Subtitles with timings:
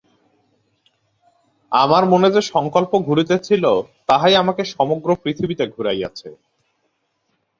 [1.71, 3.63] আমার মনে যে সঙ্কল্প ঘুরিতেছিল,
[4.09, 6.29] তাহাই আমাকে সমগ্র পৃথিবীতে ঘুরাইয়াছে।